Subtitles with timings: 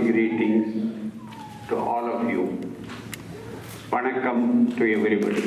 [0.00, 1.12] greetings
[1.68, 2.68] to all of you.
[4.78, 5.42] To everybody.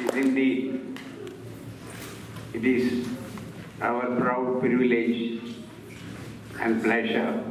[0.00, 0.98] is indeed,
[2.52, 3.08] it is
[3.80, 5.40] our proud privilege
[6.60, 7.42] and pleasure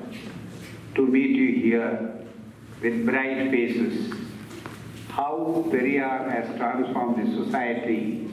[0.95, 2.13] to meet you here
[2.81, 4.13] with bright faces.
[5.09, 8.29] How Periyar has transformed the society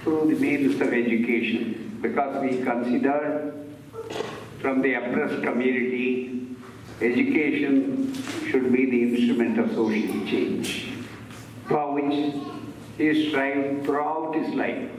[0.00, 3.57] through the means of education because we consider
[4.60, 6.46] from the oppressed community
[7.00, 8.12] education
[8.50, 10.88] should be the instrument of social change.
[11.68, 12.34] For which
[12.96, 14.90] he strived throughout his life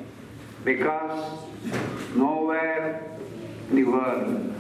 [0.64, 1.40] because
[2.16, 3.18] nowhere
[3.70, 4.54] in the world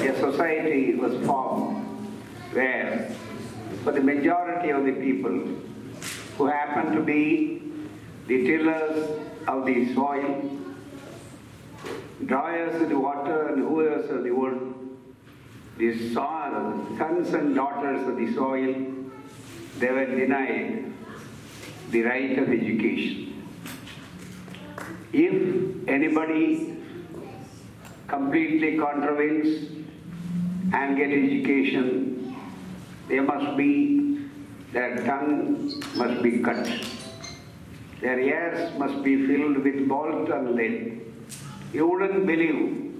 [0.00, 1.84] a society was formed
[2.52, 3.14] where
[3.82, 5.36] for the majority of the people
[6.38, 7.62] who happen to be
[8.28, 10.63] the tillers of the soil,
[12.26, 14.74] drawers of the water and hoers of the wood,
[15.78, 18.74] the soil, sons and daughters of the soil,
[19.78, 20.92] they were denied
[21.90, 23.44] the right of education.
[25.12, 26.76] If anybody
[28.08, 29.70] completely contravenes
[30.72, 32.36] and get education,
[33.08, 34.28] they must be,
[34.72, 36.68] their tongue must be cut.
[38.00, 41.00] Their ears must be filled with bolt and lead.
[41.74, 42.92] You wouldn't believe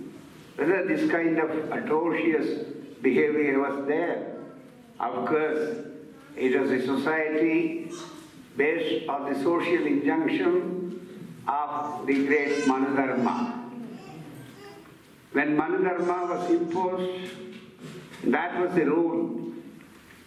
[0.56, 2.64] whether this kind of atrocious
[3.00, 4.34] behavior was there.
[4.98, 5.76] Of course,
[6.36, 7.92] it was a society
[8.56, 13.70] based on the social injunction of the great Manudharma.
[15.30, 17.30] When Manudharma was imposed,
[18.24, 19.52] that was the rule.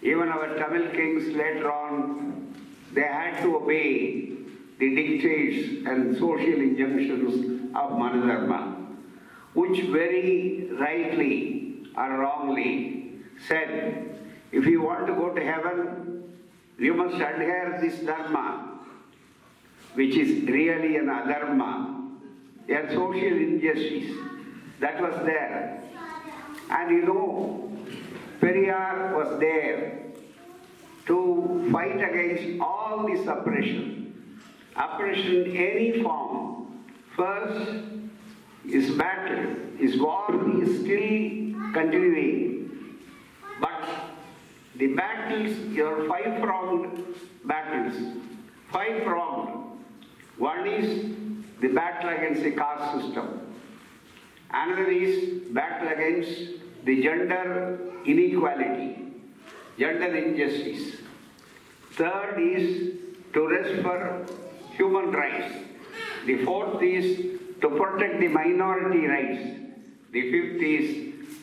[0.00, 2.54] Even our Tamil kings later on,
[2.94, 4.37] they had to obey
[4.78, 8.86] the dictates and social injunctions of Manudharma,
[9.54, 13.12] which very rightly or wrongly
[13.46, 14.20] said,
[14.52, 16.22] if you want to go to heaven,
[16.78, 18.78] you must adhere this dharma,
[19.94, 22.12] which is really an adharma,
[22.68, 24.16] a social injustice
[24.78, 25.82] that was there.
[26.70, 27.72] And you know,
[28.40, 30.02] Periyar was there
[31.06, 33.97] to fight against all this oppression.
[34.78, 36.84] Oppression in any form.
[37.16, 37.70] First,
[38.64, 40.26] his battle, his war
[40.62, 42.70] is still continuing.
[43.60, 43.88] But
[44.76, 47.04] the battles, your five pronged
[47.44, 47.96] battles,
[48.70, 49.80] five pronged.
[50.36, 51.12] One is
[51.60, 53.40] the battle against the caste system.
[54.50, 56.52] Another is battle against
[56.84, 59.12] the gender inequality,
[59.76, 61.00] gender injustice.
[61.94, 62.94] Third is
[63.32, 64.26] to rest for
[64.78, 65.52] human rights.
[66.26, 67.18] The fourth is
[67.60, 69.42] to protect the minority rights.
[70.12, 70.86] The fifth is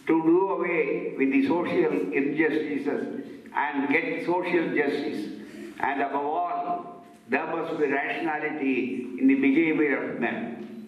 [0.08, 5.32] to do away with the social injustices and get social justice.
[5.80, 10.88] And above all, there must be rationality in the behavior of men.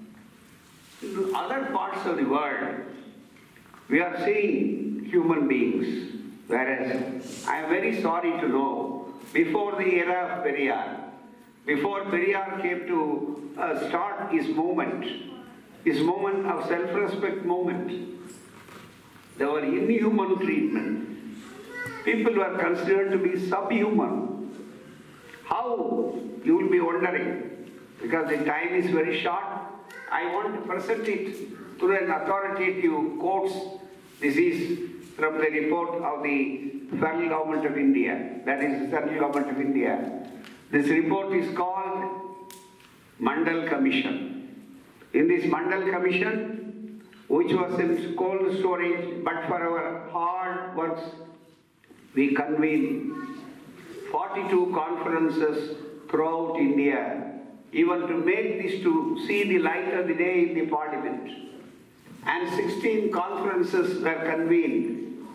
[1.01, 2.75] In other parts of the world,
[3.89, 10.37] we are seeing human beings, whereas I am very sorry to know, before the era
[10.37, 10.96] of Periyar,
[11.67, 15.05] before Periyar came to uh, start his movement,
[15.83, 17.91] his movement of self-respect movement,
[19.37, 21.03] there were inhuman treatment.
[22.05, 24.49] People were considered to be subhuman.
[25.43, 26.15] How?
[26.43, 27.69] You will be wondering,
[28.01, 29.43] because the time is very short.
[30.09, 31.49] I want to present it
[31.79, 33.53] through an authoritative quotes.
[34.21, 34.79] This is
[35.17, 39.59] from the report of the federal government of India, that is the central government of
[39.59, 40.26] India.
[40.69, 42.45] This report is called
[43.21, 44.53] Mandal Commission.
[45.13, 51.03] In this Mandal Commission, which was in cold storage, but for our hard works,
[52.15, 53.13] we convened
[54.11, 55.77] 42 conferences
[56.09, 57.39] throughout India,
[57.71, 61.31] even to make this to see the light of the day in the parliament.
[62.25, 65.25] And 16 conferences were convened,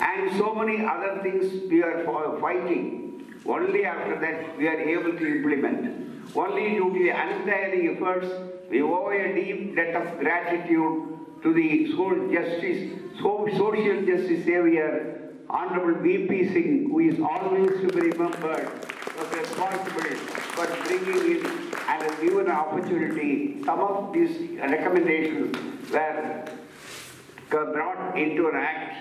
[0.00, 2.04] and so many other things we are
[2.40, 3.09] fighting.
[3.46, 6.36] Only after that we are able to implement.
[6.36, 8.28] Only due to the untiring efforts,
[8.70, 11.08] we owe a deep debt of gratitude
[11.42, 15.16] to the social justice, social justice savior,
[15.48, 16.52] Honorable V.P.
[16.52, 18.70] Singh, who is always to be remembered,
[19.18, 20.16] was responsible
[20.54, 21.46] for bringing in
[21.88, 23.60] and given an opportunity.
[23.64, 25.56] Some of these recommendations
[25.90, 28.96] were brought into an act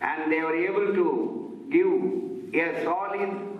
[0.00, 3.55] and they were able to give a solid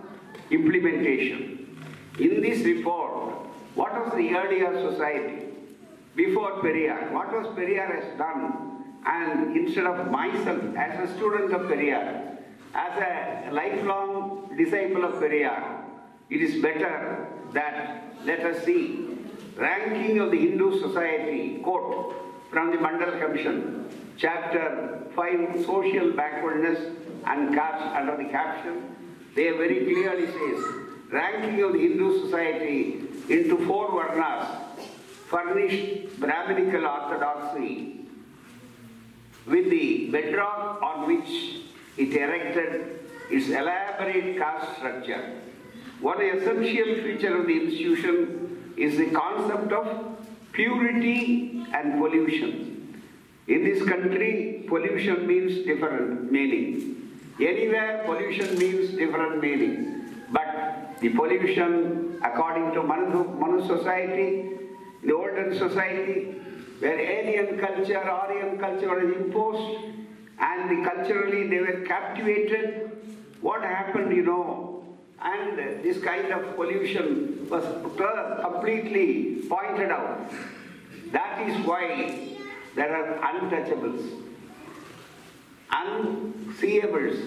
[0.51, 1.77] implementation.
[2.19, 3.35] In this report,
[3.75, 5.45] what was the earlier society?
[6.15, 8.77] Before Periyar, what was Periyar has done
[9.07, 12.37] And instead of myself, as a student of Periyar,
[12.75, 15.83] as a lifelong disciple of Periyar,
[16.29, 19.07] it is better that let us see
[19.55, 22.15] ranking of the Hindu society, quote
[22.51, 23.85] from the Mandal Commission,
[24.17, 26.79] chapter 5, social backwardness
[27.25, 28.93] and caste under the caption,
[29.37, 30.65] they very clearly says,
[31.11, 34.47] ranking of the Hindu society into four varnas,
[35.29, 38.05] furnished Brahminical orthodoxy
[39.45, 41.61] with the bedrock on which
[41.97, 42.99] it erected
[43.29, 45.41] its elaborate caste structure.
[46.01, 50.17] One essential feature of the institution is the concept of
[50.51, 53.01] purity and pollution.
[53.47, 57.06] In this country, pollution means different meaning.
[57.39, 60.25] Anywhere, pollution means different meaning.
[60.31, 64.57] But the pollution, according to Manu, society,
[65.03, 66.35] the olden society,
[66.79, 69.85] where alien culture, Aryan culture was imposed,
[70.39, 72.91] and the culturally they were captivated.
[73.41, 74.83] What happened, you know?
[75.21, 77.63] And this kind of pollution was
[78.41, 80.31] completely pointed out.
[81.11, 82.37] That is why
[82.75, 84.03] there are untouchables,
[85.87, 87.17] unseeables,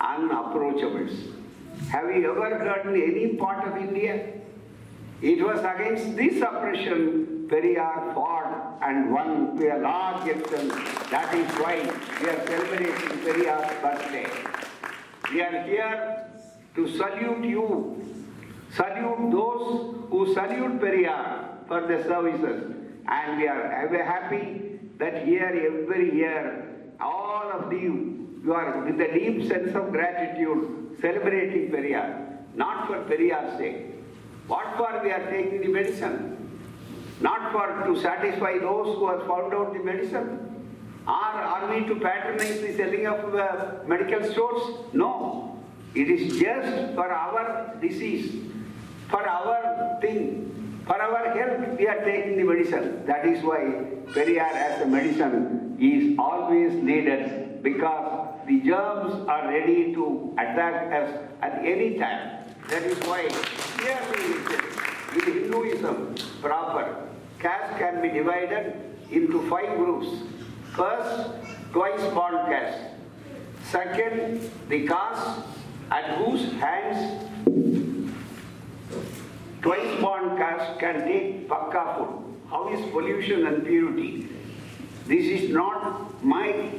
[0.00, 1.14] unapproachables.
[1.90, 4.34] Have you ever heard in any part of India?
[5.22, 10.72] It was against this oppression Periyar fought and won to a large extent.
[11.10, 11.76] That is why
[12.20, 12.94] we are celebrating
[13.24, 14.28] Periyar's birthday.
[15.32, 16.26] We are here
[16.76, 18.04] to salute you,
[18.72, 22.72] salute those who salute Periyar for their services.
[23.08, 26.69] And we are happy that here every year,
[27.00, 32.98] all of you, you are with a deep sense of gratitude celebrating Periyar, not for
[33.04, 33.86] Periyar's sake.
[34.46, 36.36] What for we are taking the medicine?
[37.20, 40.46] Not for to satisfy those who have found out the medicine.
[41.06, 44.62] Or are we to patronize the selling of uh, medical stores?
[44.92, 45.58] No.
[45.94, 48.44] It is just for our disease,
[49.08, 53.04] for our thing, for our health we are taking the medicine.
[53.06, 53.58] That is why
[54.14, 61.10] Periyar as a medicine is always needed because the germs are ready to attack us
[61.40, 62.44] at any time.
[62.68, 64.34] That is why clearly
[65.14, 68.76] with Hinduism proper, caste can be divided
[69.10, 70.08] into five groups.
[70.76, 71.30] First,
[71.72, 72.94] twice born caste.
[73.70, 75.40] Second, the caste
[75.90, 77.26] at whose hands
[79.62, 82.36] twice born caste can take pakka food.
[82.48, 84.28] How is pollution and purity?
[85.10, 86.70] This is not my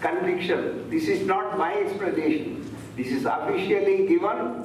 [0.00, 0.88] conviction.
[0.88, 2.64] This is not my explanation.
[2.96, 4.64] This is officially given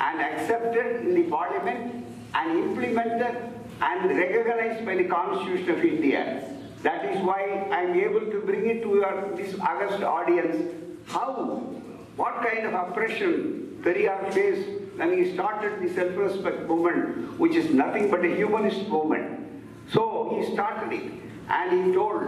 [0.00, 2.04] and accepted in the parliament
[2.34, 3.36] and implemented
[3.80, 6.42] and recognized by the Constitution of India.
[6.82, 10.74] That is why I am able to bring it to your, this august audience.
[11.06, 11.60] How,
[12.16, 18.10] what kind of oppression Periyar faced when he started the self-respect movement, which is nothing
[18.10, 19.46] but a humanist movement.
[19.92, 22.22] So he started it and he told,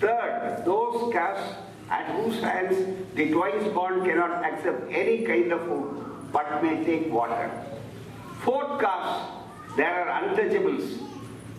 [0.00, 1.56] third, those castes
[1.90, 2.76] at whose hands
[3.14, 7.50] the twice born cannot accept any kind of food but may take water.
[8.42, 9.30] Fourth caste,
[9.76, 10.98] there are untouchables.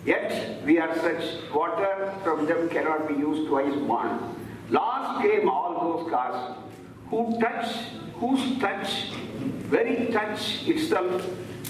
[0.05, 4.35] Yet we are such, water from them cannot be used twice born.
[4.69, 6.59] Last came all those castes
[7.09, 7.75] who touch,
[8.15, 9.12] whose touch,
[9.67, 11.27] very touch itself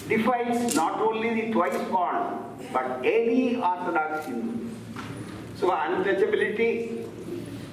[0.07, 2.39] defines not only the twice born,
[2.73, 4.68] but any Orthodox Hindu.
[5.59, 7.05] So untouchability,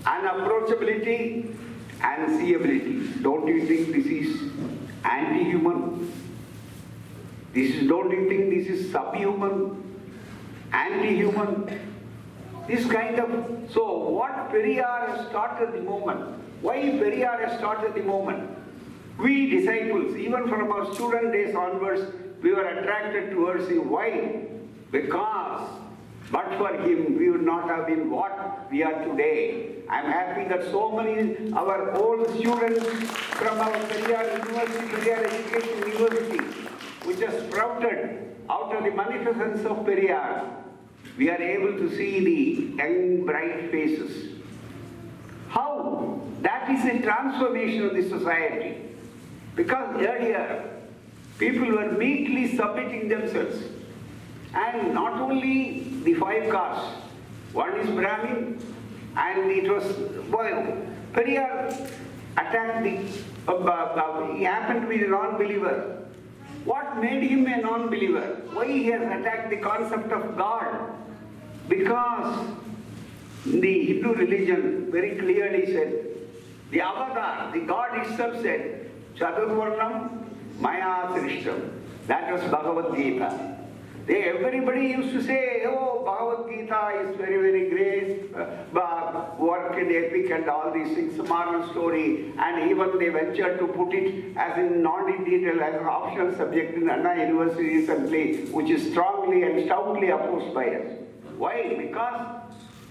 [0.03, 1.55] unapproachability,
[2.03, 3.23] and seeability.
[3.23, 4.51] Don't you think this is
[5.05, 6.13] anti-human?
[7.55, 9.83] This is, don't you think this is subhuman?
[10.73, 11.81] Anti-human?
[12.67, 16.43] This kind of, so what Periyar has started the movement?
[16.63, 18.51] Why Periyar has started the movement?
[19.19, 22.03] We disciples, even from our student days onwards,
[22.43, 23.89] we were attracted towards him.
[23.89, 24.49] Why?
[24.91, 25.69] Because
[26.31, 29.77] but for him, we would not have been what we are today.
[29.89, 32.85] I'm happy that so many our old students
[33.39, 36.39] from our Periyar University, Periyar Education University,
[37.05, 40.51] which has sprouted out of the magnificence of Periyar,
[41.17, 44.41] we are able to see the young, bright faces.
[45.49, 46.21] How?
[46.41, 48.83] That is a transformation of the society.
[49.55, 50.71] Because earlier,
[51.39, 53.63] people were meekly submitting themselves.
[54.57, 57.03] And not only the five castes,
[57.53, 58.59] one is Brahmin,
[59.17, 59.85] and it was,
[60.31, 60.77] well,
[61.13, 61.91] Periyar
[62.37, 62.99] attacked the,
[63.49, 66.07] uh, uh, he happened to be a non-believer.
[66.65, 68.41] What made him a non-believer?
[68.53, 70.91] Why he has attacked the concept of God?
[71.69, 72.47] Because
[73.45, 76.07] the Hindu religion very clearly said,
[76.71, 80.27] the avatar, the God itself said, Chaturvarnam
[80.59, 81.71] Maya Srishtam.
[82.07, 83.57] That was Bhagavad Gita.
[84.07, 89.89] They, everybody used to say, oh, Bhagavad Gita is very, very great, uh, work in
[89.93, 94.57] epic and all these things, moral story, and even they ventured to put it as
[94.59, 100.11] in non-detail as an optional subject in Anna University recently, which is strongly and stoutly
[100.11, 100.93] opposed by us.
[101.37, 101.75] Why?
[101.77, 102.43] Because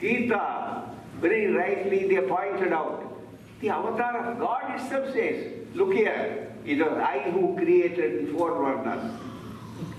[0.01, 0.83] Gita,
[1.21, 3.21] very rightly they pointed out,
[3.61, 8.55] the avatar of God itself says, look here, it was I who created the four.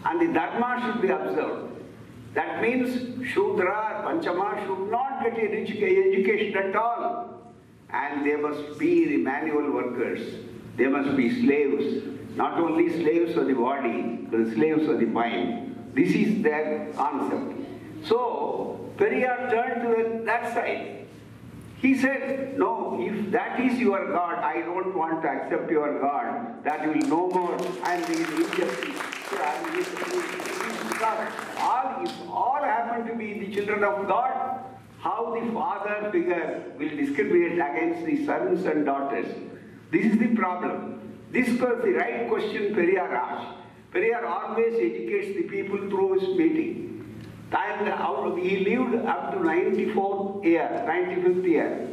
[0.09, 1.73] And the dharma should be observed.
[2.35, 7.53] That means Shudra Panchama should not get education at all.
[7.91, 10.21] And they must be the manual workers.
[10.77, 12.05] They must be slaves.
[12.37, 15.91] Not only slaves of the body, but slaves of the mind.
[15.95, 17.59] This is their concept.
[18.05, 21.07] So, Periyar turned to that side.
[21.79, 26.63] He said, No, if that is your God, I don't want to accept your God.
[26.65, 27.57] That will no more.
[27.85, 29.16] And the injustice.
[31.59, 34.61] All, if all happen to be the children of God,
[35.01, 39.27] how the father figure will discriminate against the sons and daughters.
[39.91, 41.17] This is the problem.
[41.33, 43.59] This was the right question Periyar asked.
[43.93, 46.83] Periyar always educates the people through his meeting.
[47.53, 51.89] And he lived up to 94th year, 95th year.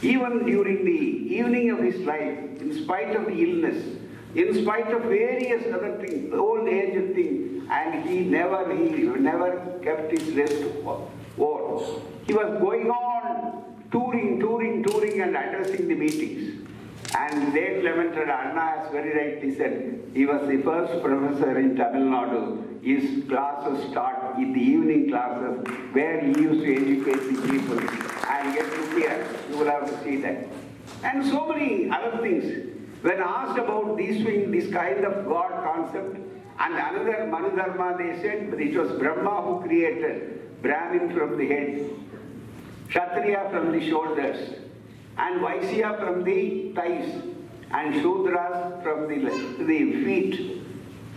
[0.00, 1.00] Even during the
[1.36, 3.97] evening of his life, in spite of the illness,
[4.38, 8.90] in spite of various other things, old age things, and he never, he
[9.28, 9.48] never
[9.82, 12.00] kept his rest over.
[12.26, 16.68] He was going on touring, touring, touring and addressing the meetings.
[17.16, 22.02] And late lamented Anna has very rightly said, he was the first professor in Tamil
[22.02, 22.84] Nadu.
[22.84, 28.54] His classes start in the evening classes where he used to educate the people and
[28.54, 29.26] get to hear.
[29.50, 30.46] You will have to see that.
[31.02, 32.77] And so many other things.
[33.02, 36.16] When asked about this this kind of God concept,
[36.60, 41.90] and another Manu Manudharma, they said it was Brahma who created Brahmin from the head,
[42.88, 44.54] Kshatriya from the shoulders,
[45.16, 47.22] and Vaisya from the thighs,
[47.70, 50.62] and Shudras from the, the feet.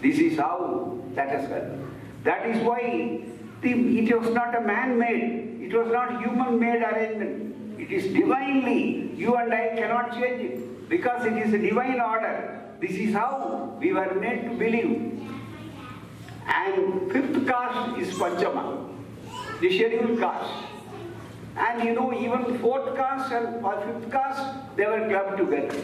[0.03, 1.91] This is how that has happened.
[2.23, 3.23] That is why
[3.61, 7.79] the, it was not a man-made, it was not human-made arrangement.
[7.79, 9.11] It is divinely.
[9.15, 12.59] You and I cannot change it because it is a divine order.
[12.81, 14.91] This is how we were made to believe.
[16.45, 18.89] And fifth caste is Panchama,
[19.61, 20.51] the scheduled caste.
[21.55, 25.81] And you know, even fourth caste and fifth caste, they were clubbed together.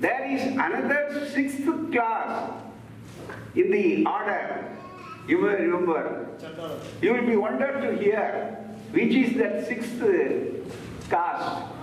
[0.00, 2.52] There is another sixth class
[3.56, 4.76] in the order.
[5.26, 6.28] You will remember.
[7.02, 8.54] You will be wondered to hear
[8.92, 10.00] which is that sixth
[11.10, 11.77] caste.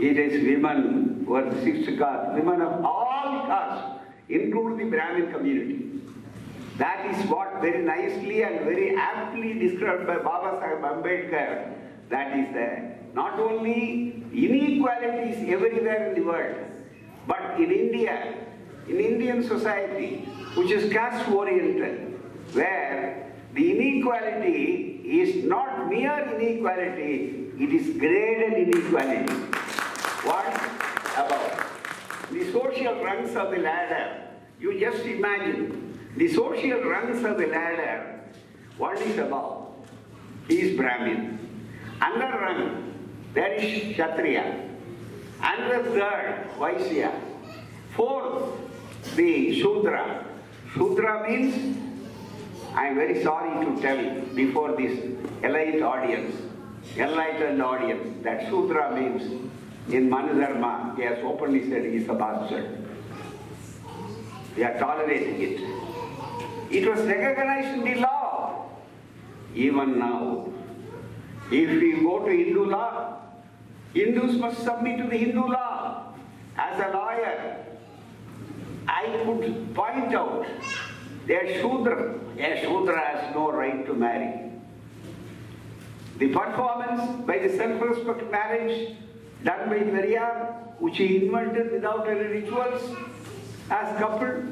[0.00, 5.32] It is women who are the sixth caste, women of all castes, including the Brahmin
[5.32, 6.00] community.
[6.78, 11.72] That is what very nicely and very aptly described by Baba Sahib Ambedkar.
[12.10, 12.98] That is there.
[13.14, 16.56] Not only inequalities everywhere in the world,
[17.28, 18.34] but in India,
[18.88, 20.24] in Indian society,
[20.56, 22.18] which is caste oriented,
[22.52, 29.53] where the inequality is not mere inequality, it is graded inequality.
[30.24, 30.54] What
[31.16, 31.66] about
[32.30, 34.22] the social rungs of the ladder?
[34.58, 38.20] You just imagine the social rungs of the ladder,
[38.78, 39.74] one is above,
[40.48, 41.38] he is Brahmin.
[42.00, 42.94] Under rung,
[43.34, 44.70] there is Kshatriya.
[45.40, 47.12] The third, Vaisya.
[47.96, 48.54] Fourth,
[49.16, 50.24] the Shudra.
[50.72, 51.76] Shudra means,
[52.74, 54.98] I am very sorry to tell before this
[55.42, 56.34] elite audience,
[56.96, 59.50] enlightened audience, that Shudra means
[59.88, 62.86] in Manudharma, he has openly said he is a bastard.
[64.56, 65.60] We are tolerating it.
[66.70, 68.70] It was recognized in the law.
[69.54, 70.48] Even now,
[71.50, 73.20] if we go to Hindu law,
[73.92, 76.14] Hindus must submit to the Hindu law.
[76.56, 77.56] As a lawyer,
[78.88, 80.46] I could point out
[81.26, 84.50] that a Shudra, a Shudra has no right to marry.
[86.18, 88.96] The performance by the self-respect marriage
[89.44, 92.96] done by Periyar, which he invented without any rituals,
[93.70, 94.44] as coupled,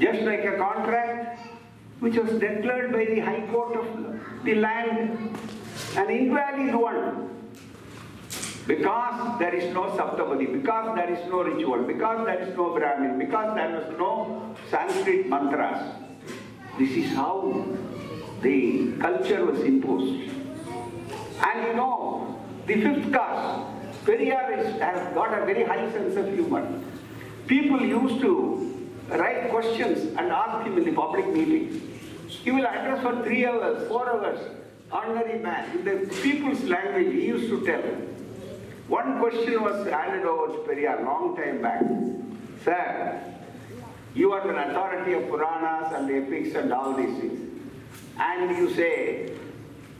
[0.00, 1.40] just like a contract,
[2.00, 5.38] which was declared by the High Court of the land
[5.96, 7.28] an invalid one.
[8.66, 13.18] Because there is no Saptapadi, because there is no ritual, because there is no Brahmin,
[13.18, 15.94] because there was no Sanskrit mantras.
[16.78, 17.66] This is how
[18.42, 20.30] the culture was imposed.
[21.42, 23.69] And you know, the fifth caste.
[24.80, 26.66] Has got a very high sense of humor.
[27.46, 31.82] People used to write questions and ask him in the public meetings.
[32.28, 34.38] He will address for three hours, four hours,
[34.92, 35.78] ordinary man.
[35.78, 37.82] In the people's language, he used to tell.
[38.88, 41.84] One question was handed over to Periyar long time back.
[42.64, 43.20] Sir,
[44.14, 47.62] you are an authority of Puranas and epics and all these things.
[48.18, 49.32] And you say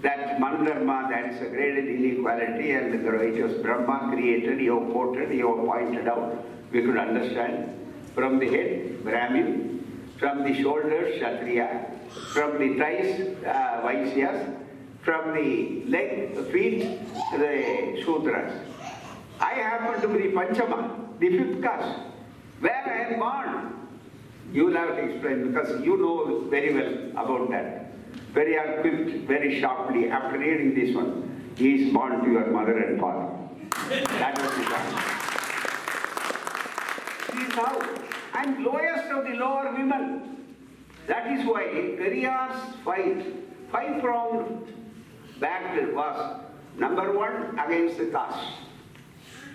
[0.02, 5.62] that Manudharma, there is a great inequality and it was Brahma created, have quoted, you
[5.66, 7.76] pointed out, we could understand.
[8.14, 9.84] From the head, Brahmin,
[10.18, 11.86] from the shoulders, Kshatriya,
[12.32, 14.56] from the thighs, uh, Vaishyas,
[15.02, 16.98] from the leg, feet,
[17.32, 18.52] the Shudras.
[19.40, 22.00] I happen to be the Panchama, the fifth caste,
[22.60, 23.79] where I am born.
[24.52, 27.92] You will have to explain because you know very well about that.
[28.34, 30.08] Very equipped, very sharply.
[30.10, 33.28] After reading this one, he is born to your mother and father.
[34.18, 35.02] That was his answer.
[37.32, 37.80] He is now
[38.34, 40.44] and lowest of the lower women.
[41.06, 41.64] That is why
[41.98, 43.24] Periyar's fight,
[43.70, 44.66] five round
[45.38, 46.40] battle was
[46.76, 48.48] number one against the caste,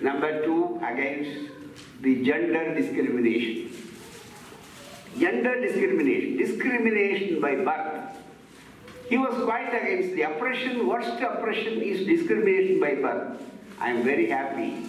[0.02, 1.52] number two against
[2.02, 3.85] the gender discrimination.
[5.20, 8.18] Gender discrimination, discrimination by birth.
[9.08, 13.42] He was quite against the oppression, worst oppression is discrimination by birth.
[13.80, 14.84] I am very happy.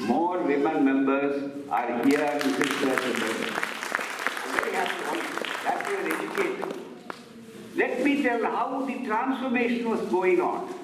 [0.00, 3.50] More women members are here in sisters and brothers.
[3.50, 6.78] I am very happy also that educated.
[7.74, 10.74] Let me tell how the transformation was going on.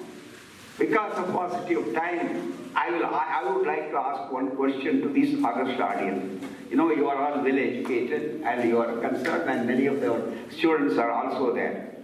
[0.77, 5.09] Because of paucity of time, I, will, I would like to ask one question to
[5.09, 6.45] this august audience.
[6.69, 10.33] You know, you are all well educated and you are concerned, and many of the
[10.51, 11.95] students are also there.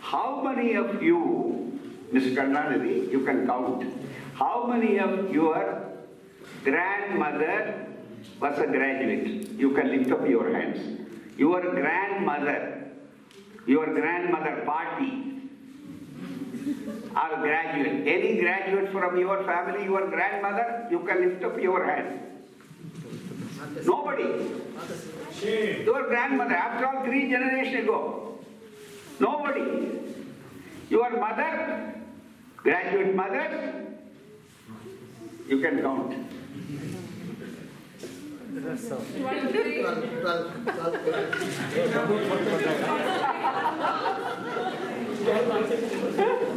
[0.00, 1.78] How many of you,
[2.12, 2.36] Ms.
[2.36, 3.84] Kannanadi, you can count,
[4.34, 5.92] how many of your
[6.64, 7.86] grandmother
[8.40, 9.50] was a graduate?
[9.58, 11.00] You can lift up your hands.
[11.36, 12.90] Your grandmother,
[13.66, 15.19] your grandmother party,
[17.16, 18.06] are graduate.
[18.06, 22.20] Any graduate from your family, your grandmother, you can lift up your hand.
[23.84, 24.50] Nobody.
[25.84, 28.38] Your grandmother, after all, three generations ago.
[29.18, 30.00] Nobody.
[30.88, 31.94] Your mother,
[32.56, 33.86] graduate mother,
[35.48, 36.14] you can count.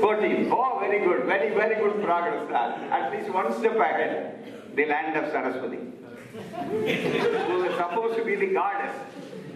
[0.00, 0.48] Fourteen.
[0.52, 1.24] Oh, very good.
[1.24, 2.50] Very, very good progress.
[2.90, 4.74] At least one step ahead.
[4.74, 5.78] The land of Saraswati.
[7.48, 8.94] Who is supposed to be the goddess.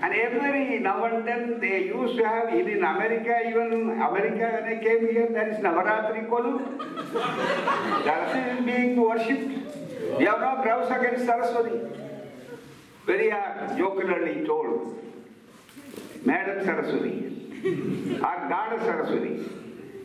[0.03, 4.83] And every now and then they used to have, in America, even America when I
[4.83, 6.61] came here, there is Navaratri Kolu.
[8.05, 10.19] Saraswati is being worshipped.
[10.19, 11.79] We have no grounds against Saraswati.
[13.07, 14.99] Very uh, jocularly told.
[16.25, 19.49] Madam Saraswati, our Goddess Saraswati,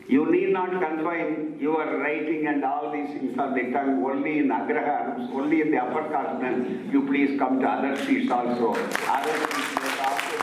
[0.08, 4.48] you need not confine your writing and all these things on the tongue only in
[4.48, 6.90] Agraharams, only in the upper caste.
[6.90, 8.72] You please come to other seats also.
[8.72, 10.38] Other also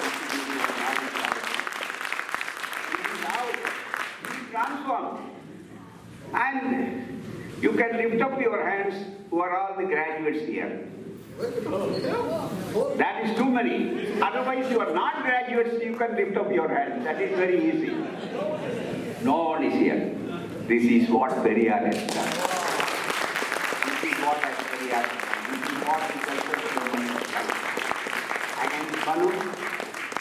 [3.24, 3.48] how
[4.22, 5.32] we transform.
[6.34, 7.24] And
[7.60, 8.94] you can lift up your hands
[9.32, 10.88] who are all the graduates here.
[12.98, 14.22] That is too many.
[14.22, 17.04] Otherwise, you are not graduates, you can lift up your hands.
[17.04, 18.85] That is very easy.
[19.26, 20.14] No one is here.
[20.68, 22.34] This is what Periyar has done.
[23.86, 25.06] This is what Periyar.
[25.50, 26.20] This is what the
[27.02, 27.50] has done.
[28.66, 29.30] Against Manu,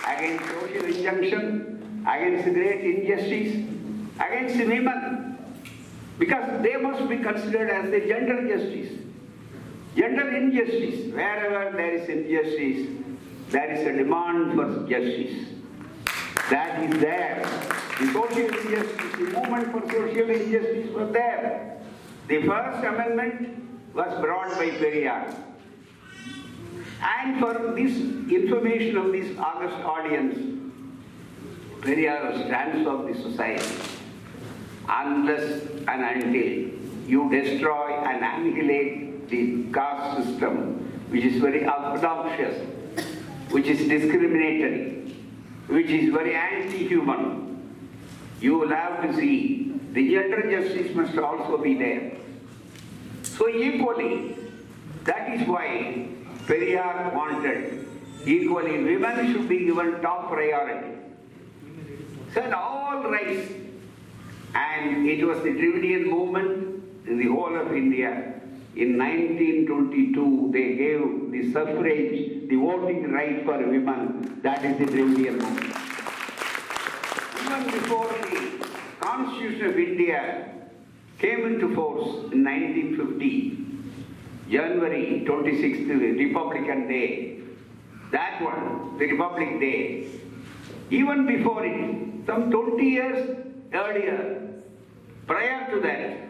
[0.09, 3.53] against social injunction, against great injustice,
[4.19, 5.37] against women.
[6.19, 8.91] Because they must be considered as the gender justice.
[9.95, 11.13] Gender injustice.
[11.13, 12.89] Wherever there is injustice,
[13.51, 15.54] there is a demand for justice.
[16.51, 17.43] That is there.
[17.99, 21.81] The social injustice, the movement for social injustice was there.
[22.29, 25.35] The first amendment was brought by Periyar.
[27.01, 27.97] And for this
[28.31, 30.37] information of this august audience,
[31.81, 33.77] Periyar stands of the society.
[34.89, 42.63] Unless and until you destroy and annihilate the caste system, which is very obnoxious,
[43.51, 44.95] which is discriminatory,
[45.69, 47.43] which is very anti-human,
[48.41, 52.13] you will have to see the gender justice must also be there.
[53.23, 54.37] So equally,
[55.05, 56.09] that is why
[56.47, 57.87] Periyar wanted
[58.27, 60.99] equally women should be given top priority.
[62.33, 63.53] Said all rights,
[64.55, 68.41] And it was the Dravidian movement in the whole of India.
[68.77, 74.41] In 1922, they gave the suffrage, the voting right for women.
[74.43, 75.77] That is the Dravidian movement.
[77.45, 78.67] Even before the
[79.01, 80.55] Constitution of India
[81.21, 83.65] came into force in 1950,
[84.51, 87.39] January 26th, Republican Day,
[88.11, 90.09] that one, the Republic Day,
[90.91, 93.37] even before it, some 20 years
[93.73, 94.63] earlier,
[95.29, 96.25] prior to that,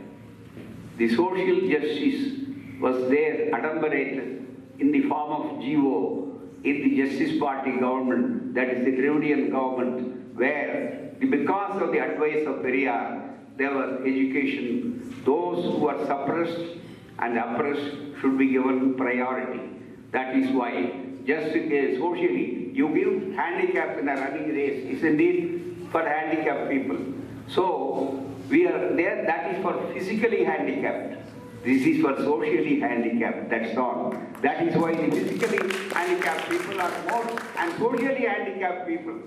[0.98, 2.33] the social justice
[2.80, 4.46] was there adumbrated
[4.78, 10.34] in the form of GO in the Justice Party government, that is the Dravidian government,
[10.34, 15.22] where because of the advice of Periyar, there was education.
[15.24, 16.78] Those who are suppressed
[17.18, 19.60] and oppressed should be given priority.
[20.10, 20.92] That is why,
[21.26, 26.98] just socially, you give handicap in a running race, isn't it, for handicapped people.
[27.48, 31.23] So, we are there, that is for physically handicapped.
[31.64, 34.14] This is for socially handicapped, that's all.
[34.42, 39.18] That is why the physically handicapped people are more, and socially handicapped people.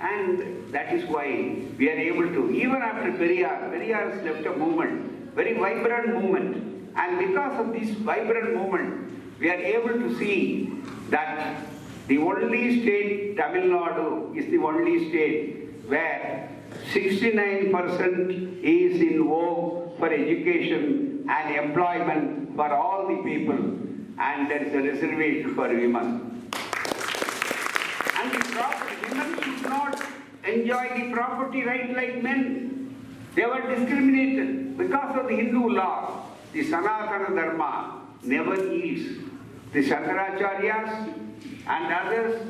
[0.00, 4.56] And that is why we are able to, even after Periyar, Periyar has left a
[4.56, 6.90] movement, very vibrant movement.
[6.96, 10.72] And because of this vibrant movement, we are able to see
[11.10, 11.64] that
[12.08, 16.50] the only state, Tamil Nadu, is the only state where
[16.92, 23.58] 69% is in vogue for education and employment for all the people,
[24.18, 26.48] and there is a reservation for women.
[28.16, 30.02] And the property, women should not
[30.44, 32.94] enjoy the property right like men.
[33.34, 36.24] They were discriminated because of the Hindu law.
[36.52, 39.20] The Sanatana Dharma never yields.
[39.72, 41.12] The Shankaracharyas
[41.66, 42.40] and others,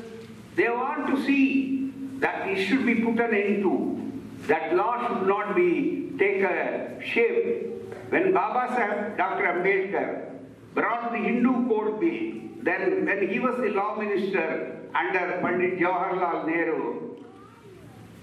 [0.55, 4.47] they want to see that it should be put an end to.
[4.47, 7.78] That law should not be take a shape.
[8.09, 9.43] When Baba Sahib, Dr.
[9.43, 10.39] Ambedkar,
[10.73, 16.47] brought the Hindu code bill, then when he was the law minister under Pandit Jawaharlal
[16.47, 17.23] Nehru,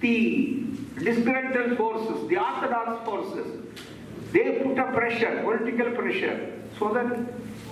[0.00, 0.64] the
[0.98, 3.46] disgruntled forces, the orthodox forces,
[4.32, 7.06] they put a pressure, political pressure, so that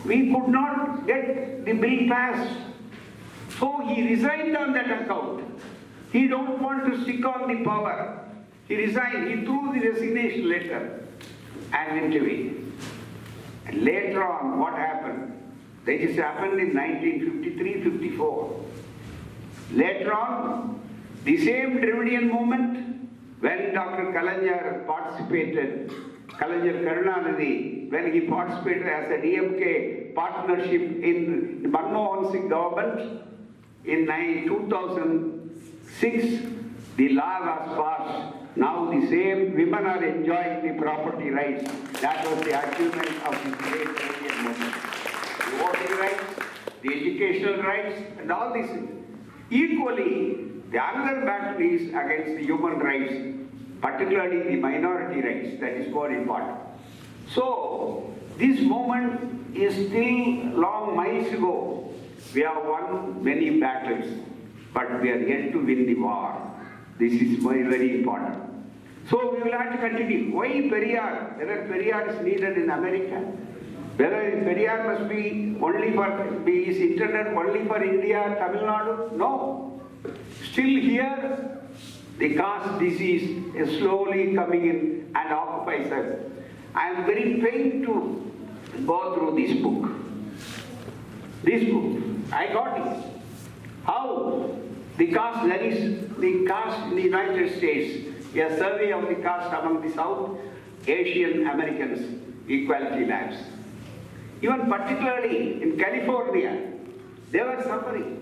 [0.04, 2.56] we could not get the bill passed.
[3.58, 5.42] So he resigned on that account.
[6.12, 8.20] He don't want to stick on the power.
[8.68, 9.28] He resigned.
[9.28, 11.03] He threw the resignation letter
[11.74, 12.52] and away.
[13.66, 15.32] And later on, what happened?
[15.84, 18.62] This happened in 1953-54.
[19.72, 20.80] Later on,
[21.24, 23.10] the same Dravidian movement,
[23.40, 24.12] when Dr.
[24.12, 25.90] Kalaignar participated,
[26.28, 33.20] Kalaignar Karunanidhi, when he participated as a DMK partnership in Manmohan Singh government,
[33.84, 36.42] in 2006,
[36.96, 38.43] the law was passed.
[38.56, 41.64] Now the same women are enjoying the property rights.
[42.00, 44.74] That was the achievement of the great Indian movement.
[45.38, 46.24] The voting rights,
[46.82, 48.70] the educational rights, and all these.
[49.50, 53.14] Equally, the other battle is against the human rights,
[53.80, 55.60] particularly the minority rights.
[55.60, 56.58] That is more important.
[57.30, 61.92] So, this movement is still long miles ago.
[62.32, 64.06] We have won many battles,
[64.72, 66.53] but we are yet to win the war.
[66.98, 68.38] This is very, very important.
[69.10, 70.34] So we will have to continue.
[70.34, 71.36] Why Periyar?
[71.38, 73.20] Whether Periyar is needed in America?
[73.96, 76.08] Whether Periyar must be only for,
[76.44, 79.16] be is intended only for India, Tamil Nadu?
[79.16, 79.82] No.
[80.52, 81.60] Still here,
[82.18, 86.20] the caste disease is slowly coming in and occupies us.
[86.74, 88.32] I am very pained to
[88.86, 89.90] go through this book.
[91.42, 92.02] This book,
[92.32, 93.04] I got it.
[93.84, 94.50] How
[94.96, 99.52] the caste, there is the caste in the United States, a survey of the caste
[99.52, 100.38] among the South
[100.86, 103.36] Asian Americans, Equality Labs.
[104.42, 106.72] Even particularly in California,
[107.30, 108.20] they were suffering.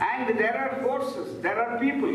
[0.00, 2.08] And there are forces, there are people.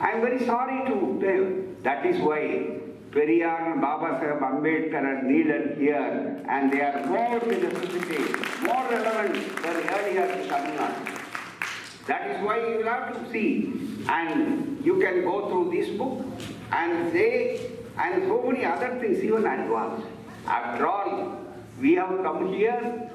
[0.00, 1.82] I am very sorry to tell.
[1.84, 2.80] That is why
[3.12, 8.18] Periyar Baba Sahib Ambedkar are needed here and they are more necessity,
[8.62, 11.27] more relevant than earlier in Tamil Nadu.
[12.08, 13.72] That is why you will have to see.
[14.08, 16.24] And you can go through this book
[16.72, 20.06] and they, and so many other things, even advanced.
[20.46, 21.44] After all,
[21.78, 23.10] we have come here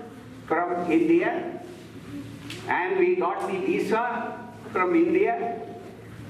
[0.48, 1.60] from India
[2.68, 4.38] and we got the visa
[4.72, 5.60] from India.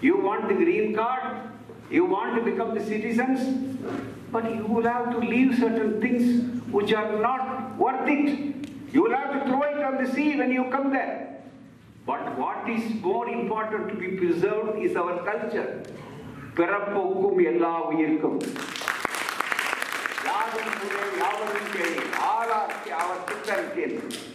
[0.02, 1.50] You want the green card,
[1.92, 3.84] you want to become the citizens,
[4.32, 8.70] but you will have to leave certain things which are not worth it.
[8.94, 11.43] You will have to throw it on the sea when you come there.
[12.07, 15.71] But what is more important to be preserved is our culture.
[16.59, 18.39] பிறப்போக்கும் எல்லா உயிர்க்கும்
[20.29, 23.93] Yavum Pune, Yavum Keli, all are our children kin.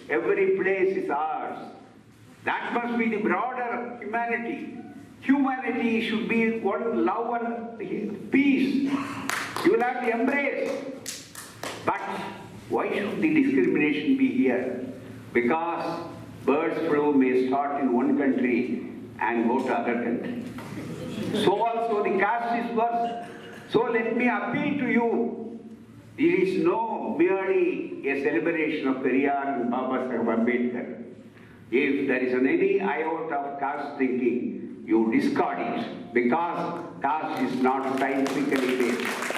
[0.09, 1.59] Every place is ours.
[2.45, 4.77] That must be the broader humanity.
[5.21, 8.91] Humanity should be one love and peace.
[9.63, 10.71] You will have to embrace.
[11.85, 12.01] But
[12.69, 14.65] why should the discrimination be here?
[15.31, 15.85] Because
[16.44, 18.86] birds flu may start in one country
[19.20, 20.44] and go to other country.
[21.44, 23.26] So also the caste is worse.
[23.70, 25.60] So let me appeal to you.
[26.16, 31.04] There is no merely a celebration of Periyar and Baba Sahib Ambedkar.
[31.70, 37.98] If there is any iota of caste thinking, you discard it because caste is not
[37.98, 39.34] scientifically based.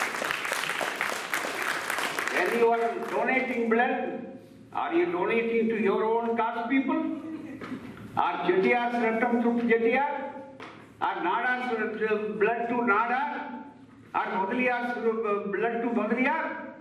[2.60, 2.70] You
[3.10, 4.39] donating blood,
[4.72, 7.20] are you donating to your own caste people?
[8.16, 10.32] Are Chettiar's Rattam to Chettiar?
[11.00, 13.64] Are Nadar's uh, blood to Nadar?
[14.14, 16.72] Are Modaliyar's uh, blood to Modaliyar?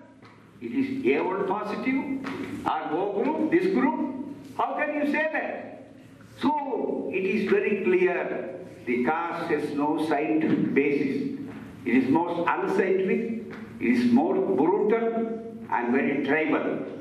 [0.61, 4.35] It is A1 positive, or O group, this group.
[4.57, 5.93] How can you say that?
[6.41, 11.39] So it is very clear the caste has no scientific basis.
[11.85, 15.39] It is most unscientific, it is more brutal
[15.71, 16.98] and very tribal.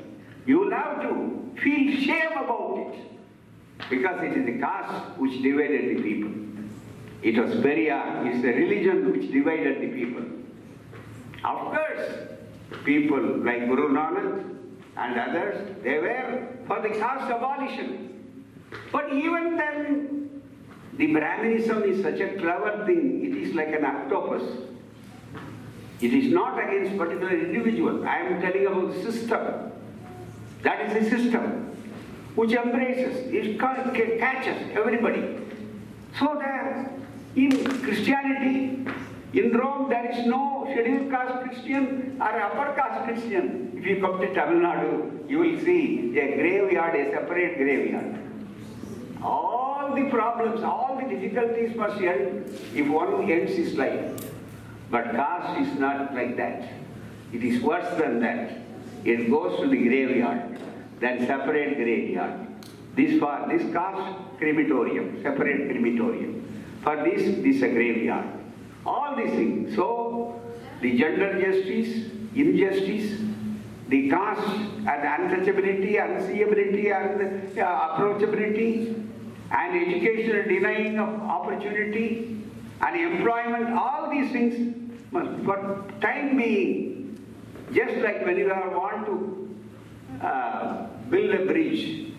[0.49, 5.83] You will have to feel shame about it because it is the caste which divided
[5.95, 6.31] the people.
[7.21, 10.23] It was Periyar, uh, it's the religion which divided the people.
[11.43, 14.43] Of course, people like Guru Nanak
[14.97, 18.33] and others, they were for the caste abolition.
[18.91, 20.41] But even then,
[20.97, 24.41] the Brahminism is such a clever thing, it is like an octopus.
[26.01, 28.07] It is not against particular individual.
[28.07, 29.73] I am telling about the system.
[30.63, 31.65] That is the system
[32.35, 35.39] which embraces, it catches everybody.
[36.17, 36.89] So that
[37.35, 37.51] in
[37.83, 38.85] Christianity,
[39.33, 43.73] in Rome, there is no scheduled caste Christian or upper caste Christian.
[43.75, 48.17] If you come to Tamil Nadu, you will see a graveyard, a separate graveyard.
[49.21, 54.31] All the problems, all the difficulties must end if one ends his life.
[54.89, 56.63] But caste is not like that.
[57.31, 58.68] It is worse than that.
[59.05, 60.59] It goes to the graveyard,
[60.99, 62.47] then separate graveyard.
[62.95, 66.45] This for this caste crematorium, separate crematorium.
[66.83, 68.27] For this, this a graveyard.
[68.85, 69.75] All these things.
[69.75, 70.41] So
[70.81, 73.19] the gender justice, injustice,
[73.89, 78.95] the caste and untouchability, unseeability and uh, approachability,
[79.51, 82.39] and educational denying of opportunity,
[82.81, 86.98] and employment, all these things must, but time being,
[87.73, 92.13] just like when you are want to uh, build a bridge,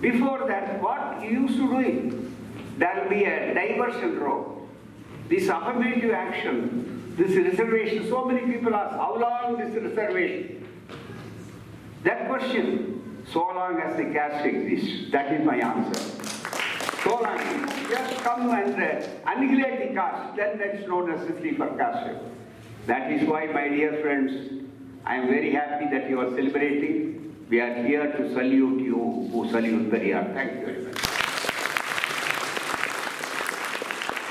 [0.00, 2.30] before that, what you used to do
[2.78, 4.68] there will be a diversion road.
[5.28, 10.66] This affirmative action, this reservation, so many people ask, how long this reservation?
[12.02, 16.00] That question, so long as the caste exists, that is my answer.
[17.04, 17.38] So long,
[17.88, 22.18] just come and uh, annihilate the caste, then there is no necessity for caste.
[22.86, 24.64] That is why, my dear friends,
[25.04, 27.36] I am very happy that you are celebrating.
[27.48, 30.34] We are here to salute you who salute Periyar.
[30.34, 31.01] Thank you very much.